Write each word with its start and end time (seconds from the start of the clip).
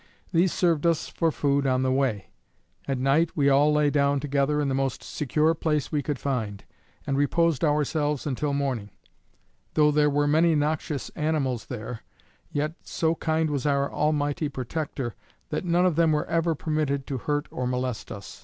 These 0.33 0.51
served 0.51 0.87
us 0.87 1.07
for 1.07 1.31
food 1.31 1.67
on 1.67 1.83
the 1.83 1.91
way. 1.91 2.31
At 2.87 2.97
night 2.97 3.29
we 3.37 3.49
all 3.49 3.71
lay 3.71 3.91
down 3.91 4.19
together 4.19 4.59
in 4.59 4.67
the 4.67 4.73
most 4.73 5.03
secure 5.03 5.53
place 5.53 5.91
we 5.91 6.01
could 6.01 6.17
find, 6.17 6.63
and 7.05 7.15
reposed 7.19 7.63
ourselves 7.63 8.25
until 8.25 8.51
morning. 8.51 8.89
Though 9.75 9.91
there 9.91 10.09
were 10.09 10.25
many 10.25 10.55
noxious 10.55 11.09
animals 11.09 11.67
there; 11.67 11.99
yet 12.51 12.73
so 12.81 13.13
kind 13.13 13.51
was 13.51 13.67
our 13.67 13.91
Almighty 13.93 14.49
protector, 14.49 15.13
that 15.49 15.65
none 15.65 15.85
of 15.85 15.95
them 15.95 16.11
were 16.13 16.25
ever 16.25 16.55
permitted 16.55 17.05
to 17.05 17.19
hurt 17.19 17.45
or 17.51 17.67
molest 17.67 18.11
us. 18.11 18.39